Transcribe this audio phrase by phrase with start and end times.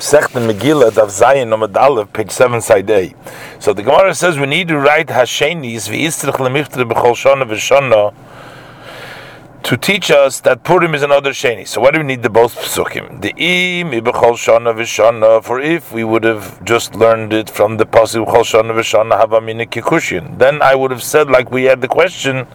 [0.00, 3.14] Sech the Megillah, Daf Zayin, Nomad Aleph, page 7, side A.
[3.58, 8.14] So the Gemara says we need to write Hashenis, V'istrich lemichtre b'chol shana v'shana,
[9.62, 11.68] to teach us that Purim is another Sheni.
[11.68, 13.20] So why do we need the both Psukim?
[13.20, 17.84] The Im Ibechol Shana Vishana, for if we would have just learned it from the
[17.84, 21.88] Pasuk Bechol Shana Vishana Havamina Kikushin, then I would have said, like we had the
[21.88, 22.46] question,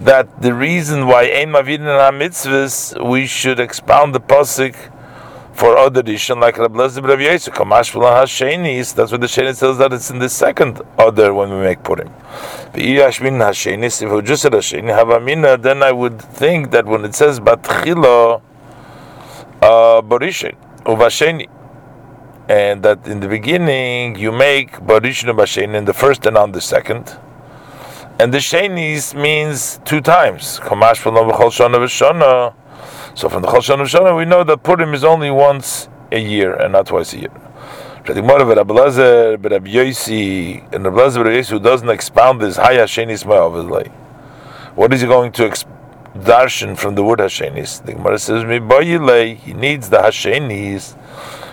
[0.00, 1.86] that the reason why Ein Mavidin
[2.18, 4.74] mitzvahs we should expound the Pasuk
[5.60, 9.76] for other edition like Rab Lezer Rav Yosef, Kamash Hashenis, that's what the Sheni says
[9.76, 12.08] that it's in the second other when we make Purim.
[12.72, 17.14] V'iyashmin Hashenis, if it just said Hasheni, Havamina, then I would think that when it
[17.14, 18.40] says Batchila,
[19.60, 21.46] uh, Borishin, Uvasheni,
[22.48, 26.62] and that in the beginning you make Borishin Uvasheni in the first and on the
[26.62, 27.18] second,
[28.18, 30.58] and the Shenis means two times.
[30.60, 32.54] Kamash V'chol Shana V'shana,
[33.14, 36.72] so from the Chol Shana we know that Purim is only once a year and
[36.72, 37.32] not twice a year.
[38.06, 43.24] Rabbi Lezer, Rabbi Yosi, and Rabbi Lezer, Rabbi Yosi, who doesn't expound this Haya Shenis
[43.24, 43.90] Ma'avilay.
[44.74, 45.66] What is he going to exp-
[46.14, 47.84] darshan from the word Hashenis?
[47.84, 50.96] The Gemara says, "Mi He needs the Hashenis.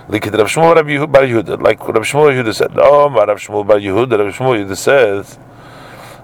[0.08, 2.72] Like Rav Shmuel Bar Yehuda, like Rav Shmuel Yehuda said.
[2.76, 5.38] Oh, Rav Shmuel Bar Yehuda, Rav Shmuel Yehuda says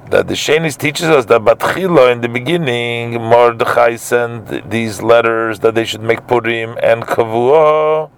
[0.10, 5.76] that the Shenis teaches us that Batchila in the beginning, Mordechai sent these letters that
[5.76, 8.10] they should make Purim and Kavua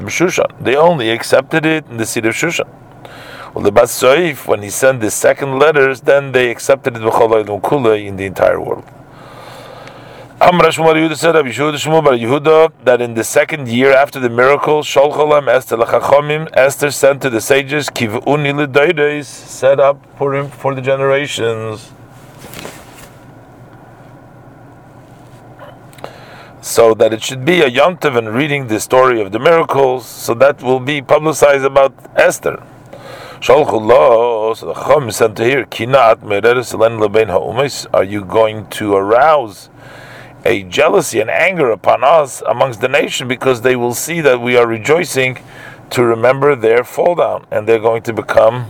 [0.00, 0.50] Shushan.
[0.60, 2.68] They only accepted it in the city of Shushan.
[3.54, 8.24] Well, the Basoif, when he sent the second letters, then they accepted it in the
[8.24, 8.84] entire world.
[10.42, 15.78] Said, Rabbi Shmuel Bar Yehuda, that in the second year after the miracle, Sholcholam Esther
[16.54, 21.92] Esther sent to the sages, Kivuni L'Doides, set up for him for the generations.
[26.60, 30.34] So that it should be a yontiv and reading the story of the miracles, so
[30.34, 32.60] that will be publicized about Esther.
[33.38, 39.68] Sholchullah, so sent to hear, Kinat Mereres Lebein Ha'umis, are you going to arouse
[40.44, 44.56] a jealousy and anger upon us amongst the nation because they will see that we
[44.56, 45.38] are rejoicing
[45.90, 48.66] to remember their fall down and they're going to become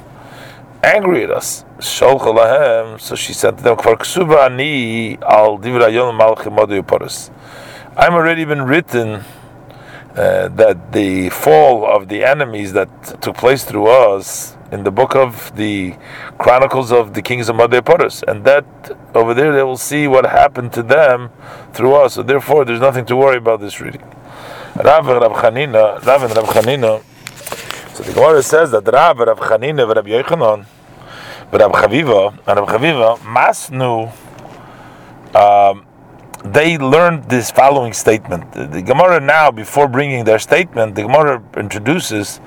[0.83, 1.65] angry at us.
[1.81, 3.77] So she said to them,
[7.95, 9.25] I'm already been written
[10.17, 15.15] uh, that the fall of the enemies that took place through us in the book
[15.15, 15.95] of the
[16.39, 18.65] Chronicles of the Kings of Madhya and that
[19.15, 21.31] over there they will see what happened to them
[21.73, 22.15] through us.
[22.15, 24.03] So therefore, there's nothing to worry about this reading.
[24.77, 27.03] Rav and Rav Chanina, Rav and Rav Chanina.
[27.95, 30.67] So the Gemara says that Rav, Rav Chanina, Rav Yochanan,
[31.53, 34.11] Rav Chaviva, and Rav Chaviva, Masnu.
[35.35, 35.87] Um,
[36.45, 38.53] they learned this following statement.
[38.53, 42.41] The, Gemara now, before bringing their statement, the Gemara introduces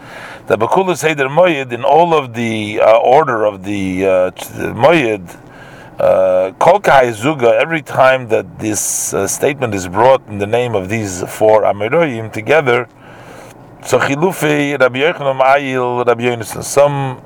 [0.47, 4.31] that Bakula Seder Moyed, in all of the uh, order of the, uh,
[4.73, 5.39] Moyed,
[5.99, 10.89] uh, Kolkai Zuga, every time that this uh, statement is brought in the name of
[10.89, 12.89] these four Amiroyim together,
[13.81, 17.21] so Chilufi Rabbi Yochanan Ayil Rabbi Yonason, some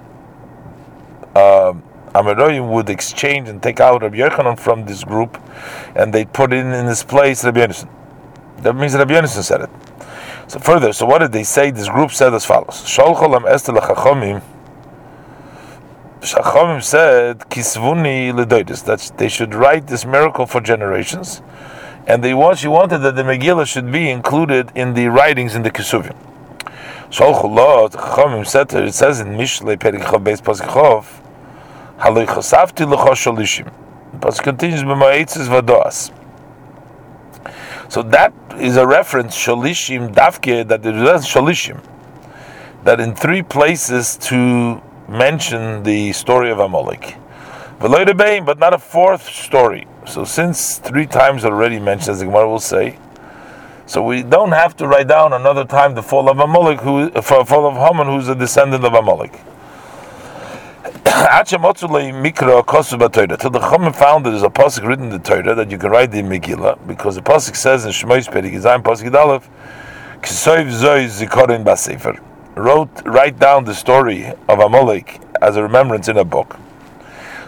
[2.13, 5.39] Amiroyim would exchange and take out Rabbi Yochanan from this group,
[5.95, 7.89] and they put in in his place Rabbi Yonason.
[8.63, 9.69] That means Rabbi Yonason said it.
[10.47, 11.69] So further, so what did they say?
[11.69, 14.41] This group said as follows: Sholcholam Esther lechachomim.
[16.21, 21.41] Shachomim said kisvuni ledoidis that they should write this miracle for generations,
[22.07, 25.61] and they want she wanted that the Megillah should be included in the writings in
[25.61, 26.15] the Kesuvim.
[27.09, 31.05] Sholcholot Chachomim said it says in Mishle Perik Chav Beis Pasichov,
[31.99, 36.13] Haloi Chosafti The pasuk continues b'ma'itzes vadoas.
[37.91, 41.83] So that is a reference shalishim dafke that there is shalishim
[42.85, 47.15] that in three places to mention the story of Amalek.
[47.79, 49.85] But not a fourth story.
[50.07, 52.97] So since three times already mentioned, as the Gemara will say,
[53.85, 57.21] so we don't have to write down another time the fall of Amalek, who uh,
[57.21, 59.33] fall of Haman, who's a descendant of Amalek.
[61.09, 65.89] Till the Chachamim found that there's a pasuk written in the Torah that you can
[65.89, 69.49] write the Megillah because the pasuk says in Shmois Perik Yizayim pasuk Aleph,
[70.21, 72.19] "Kisoiv Zoy Zikorin Basefer."
[72.53, 76.57] Wrote write down the story of Amalek as a remembrance in a book.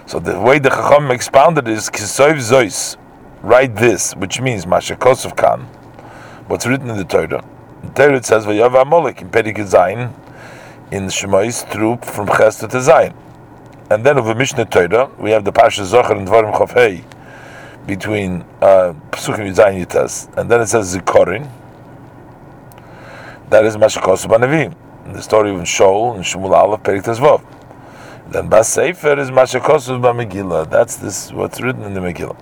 [0.08, 2.98] So the way the Chacham expounded is Kisoiv Zois.
[3.44, 5.68] Write this, which means Mashakosov Khan.
[6.48, 7.44] What's written in the Torah?
[7.84, 10.14] The Torah says Vayav Amalek in Perik Yizayim
[10.90, 13.14] in Shemais through from Chesed to Zayin.
[13.92, 17.04] And then over Mishnah Torah, we have the Pasha Zachor and Dvarim Chofhei
[17.86, 20.34] between uh, Psukim Zayin Yitas.
[20.38, 21.52] And then it says Zikorin.
[23.50, 24.74] That is Mashakos Banavim.
[25.12, 27.44] The story of Shaul and Shmuel Aleph Perik Tezvov.
[28.32, 30.70] Then Bas Sefer is Mashakos Megillah.
[30.70, 32.42] That's this what's written in the Megillah.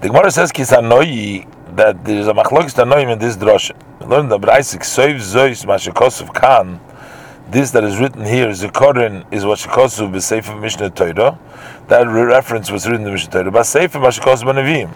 [0.00, 3.76] The Gemara says Kisanoi that there is a machlokes tanoim in this drasha.
[4.00, 6.80] We learn the Braisik Soiv Zois Mashakosov Khan.
[7.52, 11.38] This that is written here is a Korin is what Shakosov b'Sefer Mishnah Torah.
[11.88, 13.50] That reference was written in the Mishnah Torah.
[13.50, 14.94] But Sefer Mashakosov Banavim.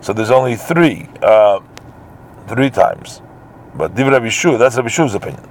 [0.00, 1.58] So there's only three, uh,
[2.46, 3.20] three times.
[3.74, 5.42] But Div Rabbi Shu, that's Rabbi Shu's opinion.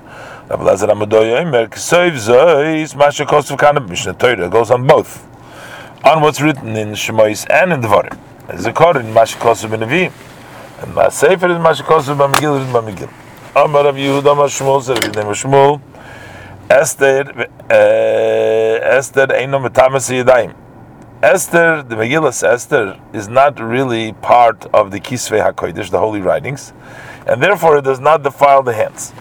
[0.48, 5.28] Rabbi Lazar Amadoy Omer Soiv Zois Mashakosov Khan Mishnah Torah goes on both.
[6.06, 8.18] On what's written in Shemois and in Devarim.
[8.48, 10.14] There's a Korin Mashakosov Banavim.
[10.82, 13.12] And my Sefer is Mashikosu Bamigil is Bamigil.
[13.62, 15.82] Amar Rav Yehuda Mashmul name was Shmuel.
[16.70, 20.54] Esther, uh, Esther Eino Metamas Yadayim.
[21.24, 26.72] Esther, the Megillah Esther, is not really part of the Kisvei HaKodesh, the holy writings,
[27.26, 29.12] and therefore it does not defile the hands.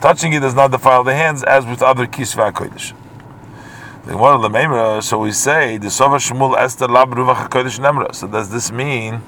[0.00, 2.94] Touching it does not defile the hands, as with other Kisvei HaKodesh.
[5.02, 8.14] So we say, the Sova Shmuel Esther Lab Ruvach HaKodesh Nemra.
[8.14, 9.20] So does this mean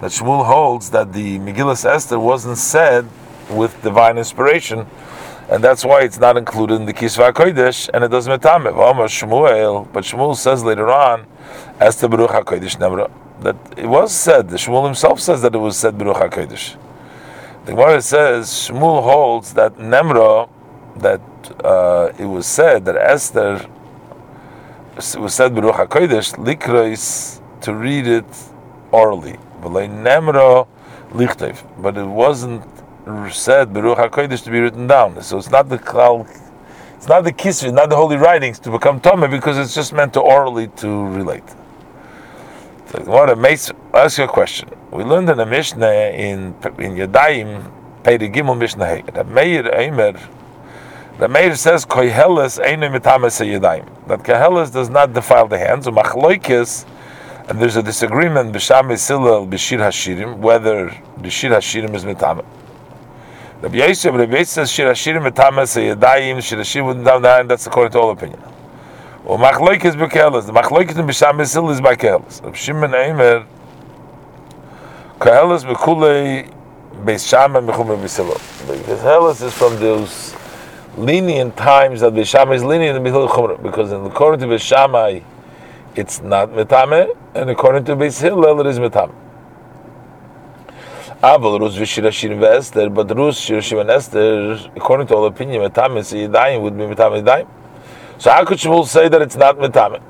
[0.00, 3.08] that Shmuel holds that the Megillah Esther wasn't said
[3.50, 4.86] with divine inspiration,
[5.50, 8.72] and that's why it's not included in the Kisva Kodesh, and it doesn't metame.
[8.72, 11.26] Shmuel, but Shmuel says later on,
[11.80, 13.10] Esther Baruch Hakodesh Nemra,
[13.40, 14.48] that it was said.
[14.48, 16.76] Shmuel himself says that it was said Baruch Hakodesh.
[17.66, 20.48] The Gemara says Shmuel holds that Nemra,
[20.96, 21.20] that
[21.64, 23.66] uh, it was said that Esther
[25.18, 28.24] was said Baruch Hakodesh likrais to read it
[28.92, 29.38] orally.
[29.62, 29.76] But
[31.96, 32.64] it wasn't
[33.30, 35.20] said Beruch Hakodesh to be written down.
[35.22, 36.28] So it's not the klal,
[36.96, 40.14] it's not the kisvi, not the holy writings to become Tomeh because it's just meant
[40.14, 41.48] to orally to relate.
[42.86, 43.70] So what a mace.
[43.92, 44.70] Ask you a question.
[44.90, 47.70] We learned in the Mishnah in in Yadayim,
[48.02, 49.02] Peri Gimel Mishnah Hey.
[49.12, 50.20] That Meir Eimer.
[51.18, 54.06] The Meir says Koheles Einu Mitames Yadayim.
[54.08, 55.86] That Koheles does not defile the hands.
[55.86, 56.86] Umachloikis
[57.46, 62.42] and there's a disagreement b'sham Hillel b'shir hashirim whether the shir hashirim is mitame.
[63.64, 67.50] Rabbi Yosef, Rabbi Yosef says shir hashirim mitame yadayim shir hashirim wouldn't down the hand.
[67.50, 68.38] That's according to all opinion.
[69.24, 70.44] Or machloik is b'kehelas.
[70.44, 71.94] The machloik in b'sham Hillel is by.
[71.94, 73.46] Rabbi Shimon Eimer
[75.18, 76.52] kehelas b'kulei
[77.04, 78.36] b'sham and b'chumei b'silo.
[78.68, 80.36] Because kehelas is from those
[80.98, 85.24] lenient times that b'sham is lenient in b'chumei because in according to b'shamai
[85.96, 89.14] it's not metame, and according to Hillel, it is metame.
[91.24, 96.60] Aval Rus v'shirashirim v'Esther, but Rus shirashim and Esther, according to all opinion, metame yidayim
[96.60, 97.48] would be metame yidayim.
[98.18, 100.02] So how could Shmuel say that it's not metame?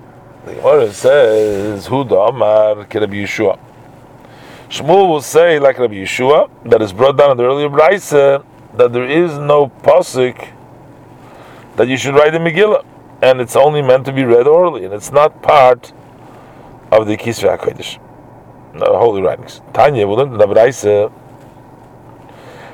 [0.44, 3.61] The Gemara says, Huda Amar Rabbi Yeshua.
[4.69, 8.44] Shmuel will say, like Rabbi Yeshua, that is brought down in the earlier Brisa,
[8.76, 10.49] that there is no pasuk
[11.76, 12.84] that you should write in Megillah
[13.22, 15.93] and it's only meant to be read orally, and it's not part
[16.90, 17.99] of the Kisvei HaKodesh,
[18.79, 19.61] the holy writings.
[19.73, 20.81] Tanya, we learned in the Braise,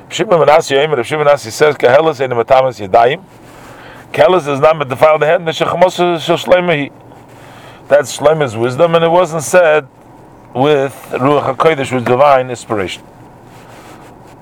[0.09, 3.23] Shimon Menassi Yomer, Shimon Menassi says, Kahelas ein matamas yadayim,
[4.11, 6.91] Kehelas does not defile the head, Neshachamos Shlemehi.
[7.87, 9.87] That's Shleme's wisdom, and it wasn't said
[10.53, 13.03] with Ruach HaKodesh, with divine inspiration.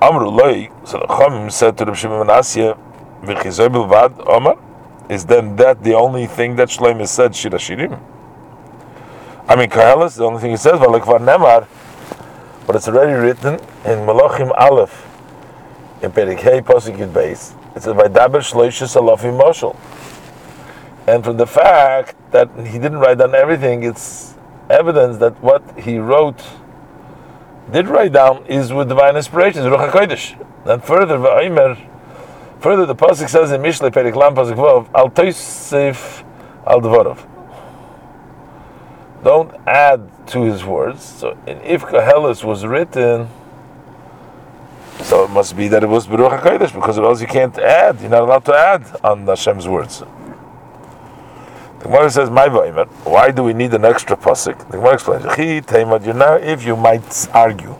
[0.01, 2.75] Amru Loi, so the Chomim said to the Shimon Menassi,
[3.21, 4.57] V'chizoi bilvad, Omar,
[5.09, 7.99] is then that the only thing that Shlomo said Shirashirim?
[9.49, 11.67] I mean, Kahelis, the only thing he says, Valekvar Nemar,
[12.67, 15.07] but it's already written in Malachim Aleph,
[16.03, 17.55] in Perikei Posik base.
[17.75, 19.75] It says, Vaidaber Shloishis Alafim Moshel.
[21.07, 24.35] And from the fact that he didn't write down everything, it's
[24.69, 26.43] evidence that what he wrote,
[27.71, 30.45] did write down, is with divine inspiration, Ruach HaKodesh.
[30.67, 31.89] And further, V'aymer,
[32.59, 36.23] Further, the pasuk says in Mishle Perik Lam pasuk Vov, Al Toisif
[36.67, 37.38] Al Dvorov.
[39.23, 41.03] Don't add to his words.
[41.03, 43.27] So, if Koheles was written,
[45.01, 47.99] so it must be that it was Beruach Hakodesh because else you can't add.
[48.01, 50.03] You're not allowed to add on Hashem's words.
[51.79, 56.13] The Gemara says, "My Why do we need an extra pasuk?" The Gemara explains, You
[56.13, 57.75] know, if you might argue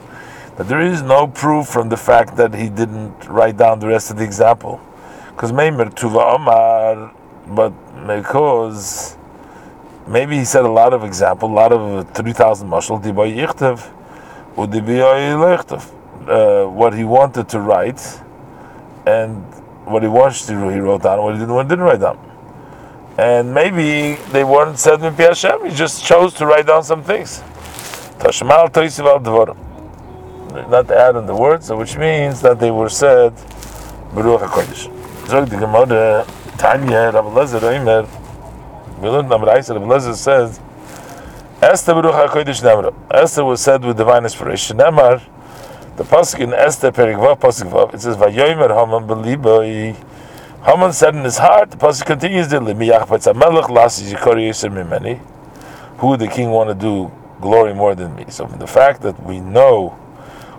[0.55, 4.10] that there is no proof from the fact that he didn't write down the rest
[4.12, 4.79] of the example.
[5.31, 7.12] Because Meimer Tuva Omar,
[7.48, 7.74] but
[8.08, 9.17] because
[10.09, 13.93] maybe he said a lot of example, a lot of 3,000 mashal, Diboy Yichtav,
[16.27, 18.01] uh, what he wanted to write,
[19.05, 19.41] and
[19.85, 22.17] what he wanted to he wrote down, what he didn't, what didn't write down.
[23.17, 27.41] And maybe they weren't said in Hashem, he just chose to write down some things.
[28.19, 29.55] Tashmal al
[30.69, 33.33] not add on the words, which means that they were said
[34.13, 35.27] Baruch HaKodesh.
[35.27, 36.25] Zog the Gemara,
[36.57, 38.18] Tanya, Rabbi Lezer,
[39.01, 40.59] we learned number Rabbi Lezer says,
[41.61, 42.93] Esther Baruch HaKodesh Nemra.
[43.11, 44.77] Esther was said with divine inspiration.
[44.77, 45.21] Nemar,
[45.95, 49.95] the pasuk in Esther Perikvav pasuk Vav, it says, Vayomer Haman Beliboi.
[50.65, 55.19] Haman said in his heart, the pasuk continues, Limiyach Petzamelech Lasi Yikori Yisr Mimeni.
[55.99, 58.25] Who the king want to do glory more than me?
[58.29, 59.89] So the fact that we know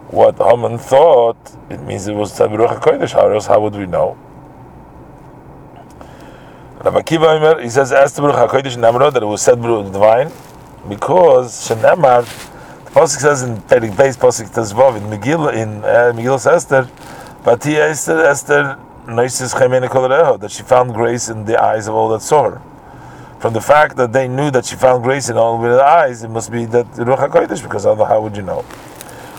[0.09, 1.37] what Haman thought,
[1.69, 3.13] it means it was Baruch HaKodesh.
[3.13, 4.19] How else, how would we know?
[6.81, 10.33] Akiva, he says, Esther Baruch HaKodesh Nemra, that it was said Baruch divine,
[10.89, 12.25] because Shenemar,
[12.87, 16.89] the pasuk says in Perik Beis pasuk Tezvav in Megillah in uh, Megillah Esther,
[17.45, 22.23] but he Esther Esther noises that she found grace in the eyes of all that
[22.23, 22.63] saw her.
[23.41, 26.29] From the fact that they knew that she found grace in all their eyes, it
[26.29, 28.65] must be that Ruach Hakodesh, because otherwise how would you know?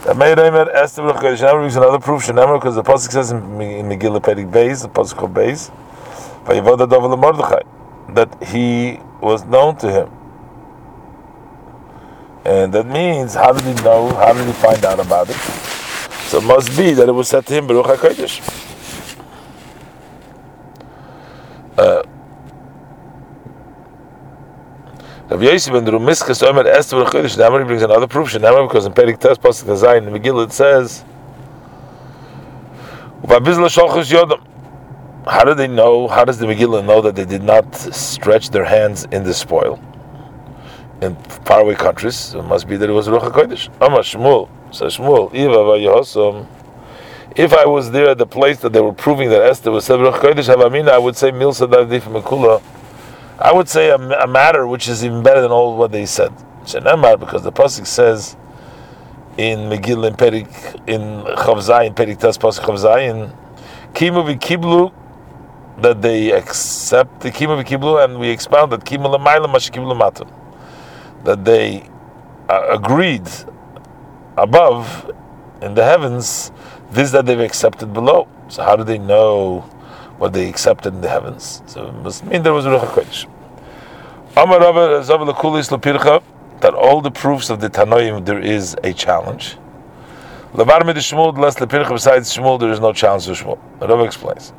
[0.05, 1.41] That made Esther Ruach Hakodesh.
[1.41, 2.23] Never is another proof.
[2.23, 5.71] Shenemar, because the pasuk says in, in Megillah Perik Beis, the pasuk of Beis,
[6.45, 10.09] that he was known to him.
[12.43, 14.09] And that means, how did he know?
[14.15, 15.35] How did he find out about it?
[16.27, 18.41] So it must be that it was said to him, Baruch HaKodesh.
[21.77, 22.03] Uh,
[25.29, 28.93] Rav Yosef the Rumiskas Omer Esther Baruch HaKodesh, he brings another proof, Shenamar, because in
[28.93, 31.03] Perik Tes, Pasuk Hazayin, in Megillah, it says,
[35.31, 38.65] How do they know, how does the Megillah know that they did not stretch their
[38.65, 39.79] hands in the spoil?
[41.01, 43.69] in faraway countries, it must be that it was Ruach HaKodesh.
[43.81, 45.31] Amar Shmuel, says Shmuel,
[47.35, 49.99] if I was there at the place that they were proving that Esther was said
[49.99, 52.61] Ruach Havamina, I would say Mil Sadavdif Mekula.
[53.39, 56.31] I would say a, a, matter which is even better than all what they said.
[56.61, 58.35] Because the Pasuk says
[59.37, 63.35] in Megillah in Perik, in Chavzai, in Perik Tas Pasuk Chavzai,
[63.93, 64.93] Kimu Kiblu,
[65.79, 70.29] that they accept the Kimu Kiblu, and we expound that Kimu Lamayla Mashkiblu Matun
[71.23, 71.87] that they
[72.49, 73.27] uh, agreed
[74.37, 75.11] above
[75.61, 76.51] in the heavens,
[76.91, 78.27] this that they've accepted below.
[78.49, 79.61] So how do they know
[80.17, 81.61] what they accepted in the heavens?
[81.67, 83.27] So it must mean there was a Ruach HaKodesh.
[86.61, 89.57] That all the proofs of the Tanoim there is a challenge.
[90.53, 93.59] Lavar mid Shmuel, less Lepircha besides Shmuel, there is no challenge to Shmuel.
[93.79, 94.53] Rabbi explains.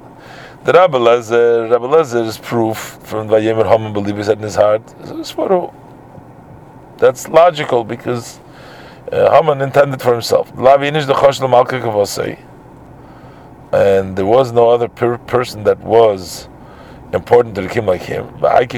[0.64, 5.35] The Rabbi Lezer, Rabbi Lezer's proof from Vayemer Haman believers in his heart is
[6.99, 8.38] that's logical because
[9.11, 10.52] uh, Haman intended for himself.
[13.73, 16.49] And there was no other per- person that was
[17.12, 18.28] important to the king like him.
[18.28, 18.71] And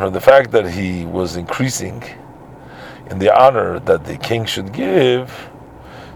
[0.00, 2.02] from the fact that he was increasing
[3.10, 5.50] in the honor that the king should give,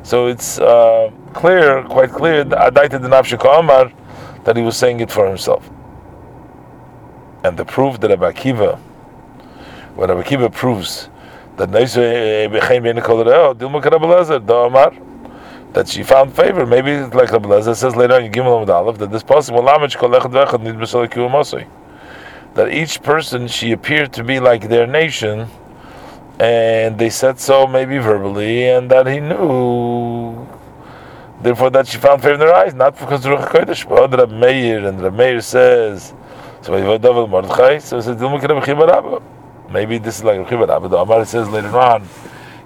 [0.05, 2.71] so it's uh, clear, quite clear, uh,
[4.45, 5.69] that he was saying it for himself.
[7.43, 8.79] And the proof that Abba Akiva
[9.95, 11.09] when Rabbi Kiva proves
[11.57, 12.61] that eh, eh, eh,
[15.73, 19.11] that she found favor, maybe like Rabbi Lezer says later on in Gimel Aleph that
[19.11, 19.63] this possible
[22.55, 25.49] that each person she appeared to be like their nation,
[26.39, 30.47] and they said so maybe verbally, and that he knew.
[31.41, 34.87] Therefore, that she found favor in their eyes, not because Ruach Kodesh, but Rabbi Meir,
[34.87, 36.15] and Rabbi Meir says,
[36.63, 39.23] so it says,
[39.71, 42.03] Maybe this is like Rechiva but the Amar says later on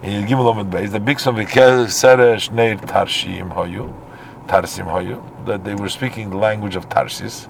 [0.03, 3.93] in Gimel Omid Beis, the Bigsan Seresh Neir Tarshim Hoyu,
[4.47, 7.49] Tarsim Hoyu, that they were speaking the language of Tarsis.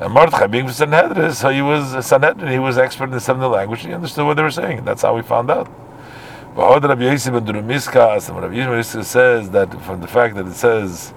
[0.00, 3.50] And Mordechai being from Sanhedrin, so he was Sanhedrin, he was expert in the seventh
[3.50, 4.84] language, he understood what they were saying.
[4.84, 5.68] That's how we found out.
[6.54, 10.54] But Rabbi Yosef ben Durumiskas, and Rabbi Yosef says that from the fact that it
[10.54, 11.12] says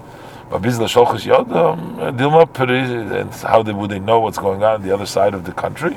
[0.50, 5.34] Yodam, uh, and how they, would they know what's going on on the other side
[5.34, 5.96] of the country?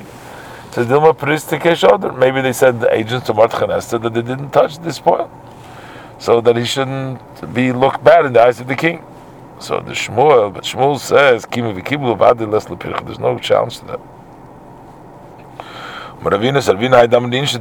[0.70, 4.92] Says Dilma Maybe they said the agents of Mordechai Esther that they didn't touch the
[4.92, 5.30] spoil,
[6.18, 7.20] so that he shouldn't
[7.54, 9.04] be looked bad in the eyes of the king.
[9.58, 12.64] So the Shmuel, but Shmuel says Kimu v'kiblu v'adi les
[13.04, 14.00] There's no challenge to that.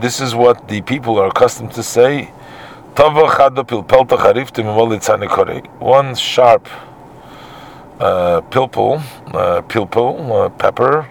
[0.02, 2.32] This is what the people are accustomed to say.
[2.96, 3.26] One
[6.16, 6.70] sharp
[8.00, 9.02] uh, pilpul,
[9.34, 11.08] uh, pilpul, uh, pepper,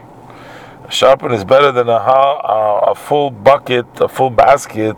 [0.89, 4.97] sharpen is better than a, a, a full bucket, a full basket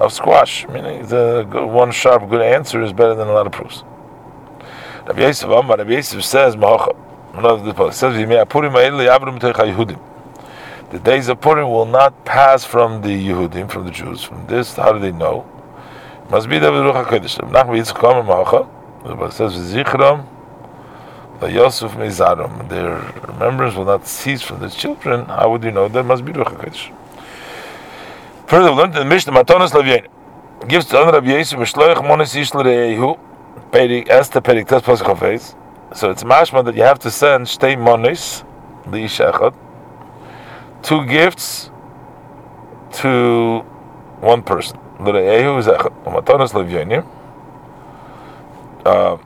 [0.00, 0.66] of squash.
[0.68, 3.84] Meaning, the one sharp, good answer is better than a lot of proofs.
[5.06, 8.14] Rabbi Yosef Amar, Rabbi Yosef says, says,
[10.88, 14.22] the days of Purim will not pass from the Yehudim, from the Jews.
[14.22, 15.44] From this, how do they know?
[16.30, 17.50] Must be the Ruach HaKodesh.
[17.50, 18.68] Nach wie Yitzchak Omer Malcha,
[19.02, 20.26] but it says, Zichram,
[21.40, 22.68] the Yosef Mezarim.
[22.68, 25.26] Their remembrance will not cease from the children.
[25.26, 25.88] How would you know?
[25.88, 26.92] That must be Ruach HaKodesh.
[28.46, 30.06] Further, we learned in the Mishnah, Matonas Lavyein.
[30.68, 33.18] Gives to Rabbi Yisrael, Mishloich Monis Yishler Yehu,
[33.76, 35.54] Perik, Esther Perik, Tes Pasach HaFeiz.
[35.94, 38.42] So it's mashma that you have to send Shtei Monis,
[38.90, 39.54] the Ishachot,
[40.82, 41.70] two gifts
[43.00, 43.58] to
[44.20, 44.78] one person.
[44.98, 45.92] L're'ehu zechot.
[46.04, 47.06] Matonas Lavyenim.
[48.86, 49.18] Uh,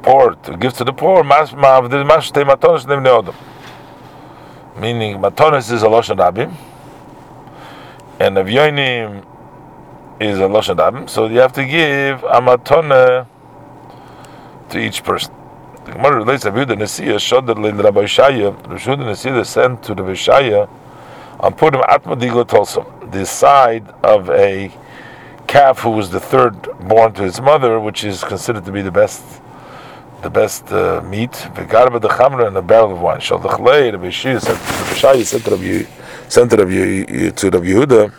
[0.00, 3.34] poor, to give to the poor, mashma, the mash Shtei Matonas Nevne Odom.
[4.80, 6.54] Meaning, Matonas is a Loshan Rabim,
[8.18, 9.26] and Avyonim
[10.20, 13.26] is a Loshan Rabim, so you have to give a Matona
[14.70, 15.34] to each person.
[15.84, 20.12] The Gemara relates that Yehuda Nesiya Shodad Lein Rabbi Shaya, Yehuda Nesiya sent to Rabbi
[20.12, 20.68] Shaya
[21.40, 24.72] on Purim Atma Digla Tolsom, the side of a
[25.46, 28.92] calf who was the third born to his mother, which is considered to be the
[28.92, 29.22] best
[30.22, 31.32] the best uh, meat.
[31.32, 33.20] V'garba the chamra and a barrel of wine.
[33.20, 35.86] Shal the chlei, Rabbi Shaya said to Rabbi Shaya, said to Rabbi,
[36.28, 38.12] sent to Rabbi, to Rabbi Yehuda,